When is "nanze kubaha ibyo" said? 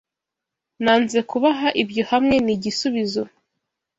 0.83-2.03